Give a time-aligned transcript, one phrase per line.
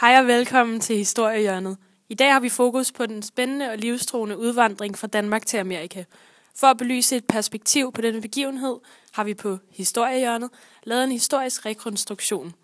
[0.00, 1.76] Hej og velkommen til Historiehjørnet.
[2.08, 6.04] I dag har vi fokus på den spændende og livstruende udvandring fra Danmark til Amerika.
[6.54, 8.76] For at belyse et perspektiv på denne begivenhed,
[9.12, 10.50] har vi på Historiehjørnet
[10.84, 12.54] lavet en historisk rekonstruktion.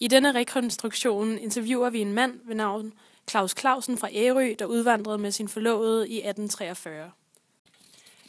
[0.00, 2.92] I denne rekonstruktion interviewer vi en mand ved navn
[3.30, 7.10] Claus Clausen fra Ærø, der udvandrede med sin forlovede i 1843.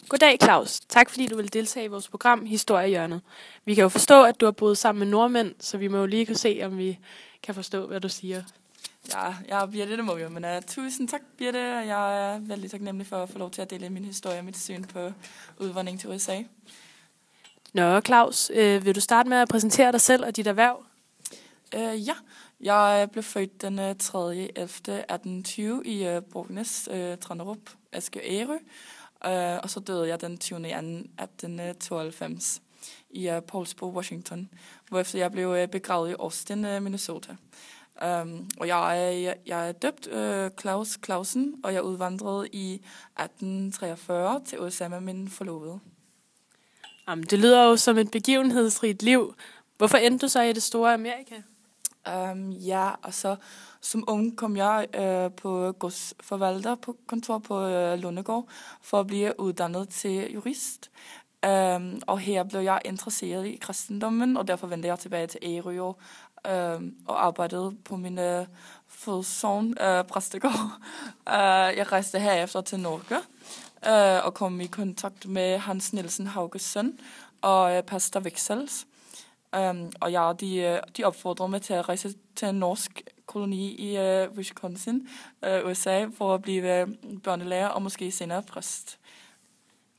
[0.09, 0.79] Goddag Claus.
[0.79, 3.21] Tak fordi du vil deltage i vores program Historiehjørnet.
[3.65, 6.05] Vi kan jo forstå, at du har boet sammen med nordmænd, så vi må jo
[6.05, 6.99] lige kunne se, om vi
[7.43, 8.43] kan forstå, hvad du siger.
[9.09, 10.29] Ja, jeg er Birte, det må vi jo.
[10.29, 11.59] Men uh, tusind tak, Birte.
[11.59, 14.57] Jeg er vældig taknemmelig for at få lov til at dele min historie og mit
[14.57, 15.11] syn på
[15.57, 16.43] udvandring til USA.
[17.73, 20.85] Nå, Claus, øh, vil du starte med at præsentere dig selv og dit erhverv?
[21.75, 22.13] Uh, ja,
[22.63, 24.35] jeg øh, blev født den 3.
[24.35, 24.63] 11.
[24.63, 27.57] 1820 i øh, uh, Borgnes, uh, øh, Tranderup,
[27.91, 28.57] Aske Ærø.
[29.25, 30.59] Uh, og så døde jeg den 20.
[30.59, 30.65] 2.
[30.65, 32.61] 1892
[33.09, 34.49] i uh, Paulsbo, Washington,
[34.89, 37.35] hvorefter jeg blev uh, begravet i Austin, uh, Minnesota.
[38.05, 42.73] Um, og jeg er, jeg, jeg er døbt uh, Claus Clausen, og jeg udvandrede i
[42.73, 45.79] 1843 til USA med min forlovede.
[47.07, 49.35] Jamen, det lyder jo som et begivenhedsrigt liv.
[49.77, 51.35] Hvorfor endte du så i det store Amerika?
[52.03, 53.35] Um, ja, så
[53.81, 58.47] som ung kom jeg uh, på godsforvalter på kontor på uh, Lundegård
[58.81, 60.91] for at blive uddannet til jurist.
[61.47, 65.81] Um, og her blev jeg interesseret i kristendommen, og derfor vendte jeg tilbage til Ærø
[65.81, 65.97] og,
[66.75, 68.47] um, og arbejdede på min øh, uh,
[68.87, 70.71] fødselsovn, uh, præstegård.
[71.27, 73.17] Uh, jeg rejste herefter til Norge
[73.87, 76.99] uh, og kom i kontakt med Hans Nielsen Hauges søn
[77.41, 78.85] og uh, pastor Vexels.
[79.57, 83.75] Um, og ja, de, øh, de opfordrede mig til at rejse til en norsk koloni
[83.75, 85.07] i uh, Wisconsin,
[85.47, 86.87] uh, USA, for at blive
[87.23, 88.99] børnelærer og måske senere præst.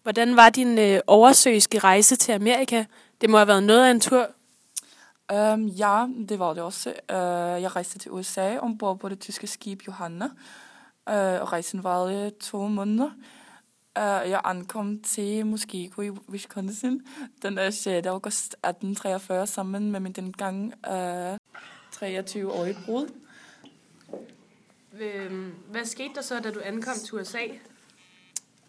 [0.03, 2.85] Hvordan var din øh, oversøiske rejse til Amerika?
[3.21, 4.27] Det må have været noget af en tur.
[5.33, 6.89] Um, ja, det var det også.
[6.89, 12.31] Uh, jeg rejste til USA ombord på det tyske skib Johanna, uh, og rejsen varede
[12.41, 13.11] to måneder.
[13.99, 17.03] Uh, jeg ankom til Muskego i Wisconsin
[17.43, 17.87] den uh, 6.
[17.87, 21.35] august 1843 sammen med min dengang uh,
[21.95, 23.09] 23-årige brud.
[25.71, 27.39] Hvad skete der så, da du ankom til USA?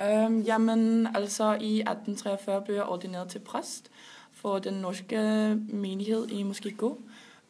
[0.03, 3.91] Um, jamen, altså i 1843 blev jeg ordineret til præst
[4.31, 5.17] for den norske
[5.69, 6.95] menighed i Muskego.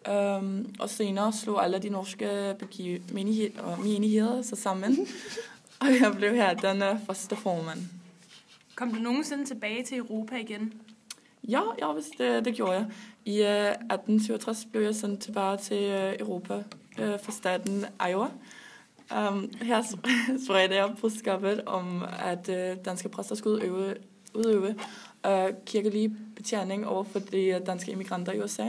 [0.09, 5.07] Um, og senere slog alle de norske begiv- menighed- menigheder sig sammen,
[5.79, 7.79] og jeg blev her den uh, første formand.
[8.75, 10.73] Kom du nogensinde tilbage til Europa igen?
[11.49, 12.85] Ja, ja hvis det, det gjorde jeg.
[13.25, 16.57] I uh, 1867 blev jeg sendt tilbage til uh, Europa
[16.99, 18.29] uh, fra staten Iowa.
[19.11, 19.81] Um, her
[20.45, 23.95] spredte jeg budskabet om, at uh, danske præster skulle udøve,
[24.33, 24.75] udøve
[25.27, 28.67] uh, kirkelig betjening over for de danske immigranter i USA.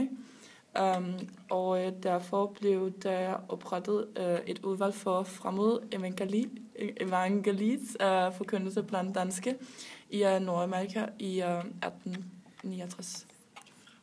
[0.96, 1.14] Um,
[1.50, 8.32] og uh, derfor blev der oprettet uh, et udvalg for fremmed evangeli, evangelis uh, eh,
[8.32, 9.56] forkyndelse blandt danske
[10.10, 11.64] i uh, Nordamerika i eh, uh,
[12.64, 13.26] 1869.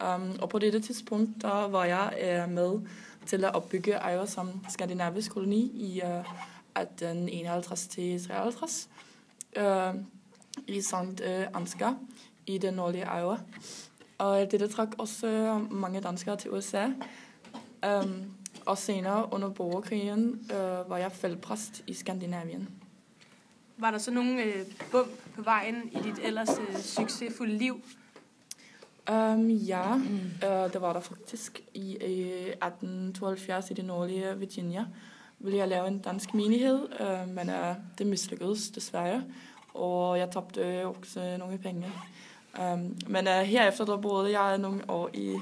[0.04, 2.82] Um, og på dette tidspunkt der var jeg uh, med
[3.26, 8.90] til at opbygge Iowa som skandinavisk koloni i uh, 1851 til 53
[9.58, 9.96] uh,
[10.68, 11.96] i Sankt Uh, Ansgar
[12.48, 13.38] i det nordlige Ejver.
[14.18, 16.86] Og dette trak også mange danskere til USA.
[17.88, 18.34] Um,
[18.66, 22.70] og senere under borgerkrigen uh, var jeg feltpræst i Skandinavien.
[23.78, 27.82] Var der så nogle øh, bump på vejen i dit ellers øh, succesfulde liv?
[29.12, 30.32] Um, ja, mm.
[30.44, 31.62] uh, det var der faktisk.
[31.74, 34.86] I uh, 1872 i det nordlige Virginia
[35.40, 39.24] ville jeg lave en dansk menighed, uh, men uh, det mislykkedes desværre,
[39.74, 41.92] og jeg tabte også nogle penge.
[42.60, 45.36] Um, men uh, herefter der boede jeg nogle år i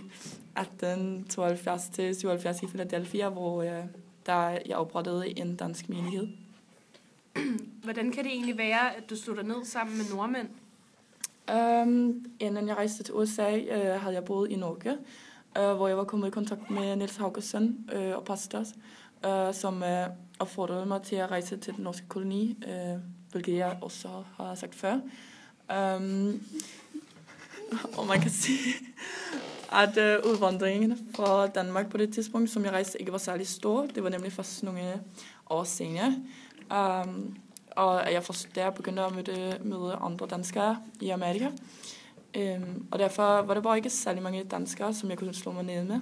[0.58, 3.86] 1872 til 77 i Philadelphia, hvor uh,
[4.26, 6.28] der jeg oprettede en dansk menighed.
[7.84, 10.48] Hvordan kan det egentlig være, at du der ned sammen med nordmænd?
[11.52, 14.98] Um, inden jeg rejste til USA, uh, havde jeg boet i Norge,
[15.60, 18.60] uh, hvor jeg var kommet i kontakt med Niels Haugesson uh, og pastor,
[19.28, 23.02] uh, som uh, opfordrede mig til at rejse til den norske koloni, uh,
[23.32, 25.00] hvilket jeg også har sagt før.
[25.72, 26.42] Um,
[27.98, 28.74] og man kan sige,
[29.72, 33.86] at uh, udvandringen fra Danmark på det tidspunkt, som jeg rejste, ikke var særlig stor.
[33.86, 35.00] Det var nemlig først nogle øh,
[35.50, 36.16] år senere.
[37.06, 37.38] Um,
[37.76, 41.48] og jeg først der begyndte at møde, møde andre danskere i Amerika.
[42.38, 45.64] Um, og derfor var det bare ikke særlig mange danskere, som jeg kunne slå mig
[45.64, 46.00] ned med.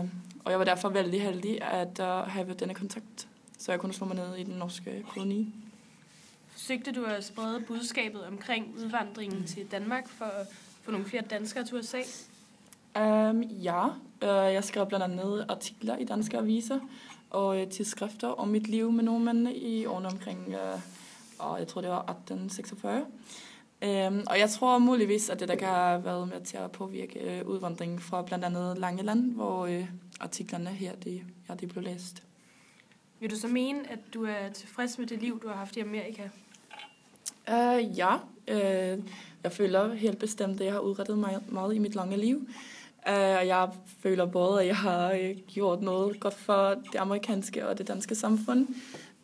[0.00, 0.10] Um,
[0.44, 3.28] og jeg var derfor vældig heldig at uh, have denne kontakt,
[3.58, 5.54] så jeg kunne slå mig ned i den norske koloni.
[6.52, 10.46] Forsøgte du at sprede budskabet omkring udvandringen til Danmark for at
[10.82, 11.98] få nogle flere danskere til USA?
[13.30, 13.86] Um, ja,
[14.22, 16.80] uh, jeg skrev blandt andet artikler i danske aviser
[17.30, 20.80] og uh, tidsskrifter om mit liv med nordmændene i årene omkring, uh,
[21.38, 23.06] og jeg tror det var 1846.
[23.82, 27.42] Um, og jeg tror muligvis, at det der kan have været med til at påvirke
[27.44, 29.84] uh, udvandringen fra blandt andet Langeland, hvor uh,
[30.20, 32.22] artiklerne her, de, ja, de blev læst.
[33.20, 35.80] Vil du så mene, at du er tilfreds med det liv, du har haft i
[35.80, 36.22] Amerika?
[37.48, 38.14] Uh, ja,
[38.48, 39.04] uh,
[39.42, 42.48] jeg føler helt bestemt, at jeg har udrettet meget, meget i mit lange liv.
[43.08, 43.68] Uh, jeg
[44.02, 48.14] føler både, at jeg har øh, gjort noget godt for det amerikanske og det danske
[48.14, 48.68] samfund.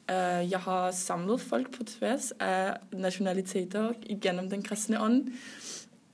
[0.09, 5.29] Uh, jeg har samlet folk på tværs af nationaliteter igennem den kristne ånd.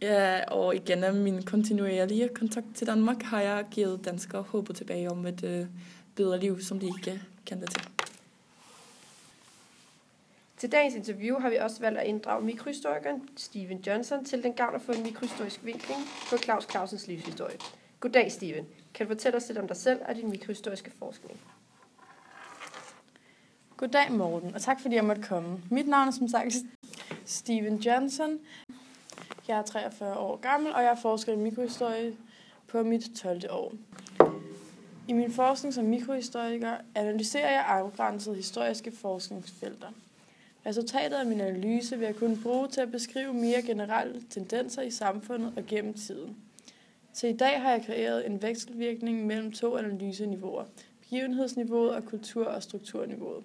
[0.05, 0.09] Uh,
[0.49, 5.43] og igennem min kontinuerlige kontakt til Danmark har jeg givet danskere håbet tilbage om et
[5.43, 5.67] uh,
[6.17, 7.92] bedre liv, som de ikke kendte til.
[10.63, 14.75] Til dagens interview har vi også valgt at inddrage mikrohistorikeren Steven Johnson til den gavn
[14.75, 16.01] at få en mikrohistorisk vinkling
[16.31, 17.57] på Claus Clausens livshistorie.
[18.01, 18.67] Goddag, Steven.
[18.95, 21.41] Kan du fortælle os lidt om dig selv og din mikrohistoriske forskning?
[23.77, 25.61] Goddag Morten, og tak fordi jeg måtte komme.
[25.71, 26.55] Mit navn er som sagt
[27.25, 28.39] Steven Johnson.
[29.49, 32.17] Jeg er 43 år gammel, og jeg forsker i mikrohistorie
[32.67, 33.43] på mit 12.
[33.51, 33.73] år.
[35.09, 39.89] I min forskning som mikrohistoriker analyserer jeg afgrænsede historiske forskningsfelter.
[40.67, 44.91] Resultatet af min analyse vil jeg kunne bruge til at beskrive mere generelle tendenser i
[44.91, 46.37] samfundet og gennem tiden.
[47.15, 50.65] Til i dag har jeg kreeret en vekselvirkning mellem to analyseniveauer,
[51.01, 53.45] begivenhedsniveauet og kultur- og strukturniveauet.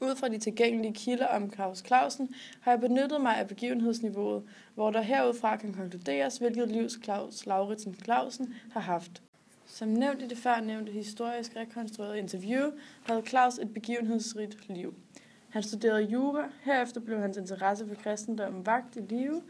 [0.00, 4.42] Ud fra de tilgængelige kilder om Claus Clausen har jeg benyttet mig af begivenhedsniveauet,
[4.74, 9.22] hvor der herudfra kan konkluderes, hvilket livs Claus Lauritsen Clausen har haft.
[9.66, 12.70] Som nævnt i det før nævnte historisk rekonstruerede interview,
[13.02, 14.94] havde Claus et begivenhedsrigt liv.
[15.52, 19.42] Han studerede jura, herefter blev hans interesse for kristendommen vagt i live,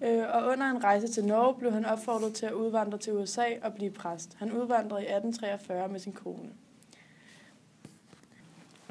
[0.00, 3.44] øh, og under en rejse til Norge blev han opfordret til at udvandre til USA
[3.62, 4.36] og blive præst.
[4.38, 6.50] Han udvandrede i 1843 med sin kone.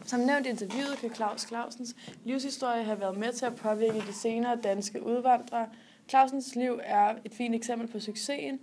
[0.04, 4.14] Som nævnt i interviewet kan Claus Clausens livshistorie have været med til at påvirke de
[4.14, 5.70] senere danske udvandrere.
[6.10, 8.60] Clausens liv er et fint eksempel på succesen.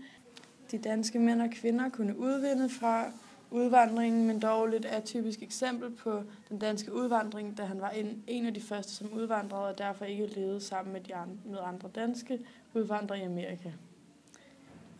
[0.70, 3.06] De danske mænd og kvinder kunne udvinde fra
[3.52, 8.46] udvandringen, men dog lidt atypisk eksempel på den danske udvandring, da han var en, en
[8.46, 11.88] af de første, som udvandrede, og derfor ikke levede sammen med, de andre, med andre
[11.94, 12.38] danske
[12.74, 13.70] udvandrere i Amerika.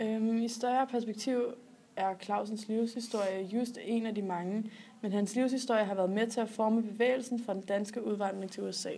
[0.00, 1.42] Øhm, I større perspektiv
[1.96, 4.70] er Clausens livshistorie just en af de mange,
[5.00, 8.62] men hans livshistorie har været med til at forme bevægelsen fra den danske udvandring til
[8.62, 8.90] USA.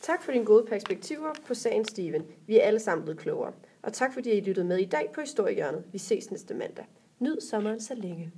[0.00, 2.24] Tak for dine gode perspektiver på sagen, Steven.
[2.46, 3.52] Vi er alle sammen blevet klogere.
[3.82, 5.84] Og tak fordi I lyttede med i dag på Historiehjørnet.
[5.92, 6.84] Vi ses næste mandag.
[7.20, 8.32] Nyd sommeren så længe.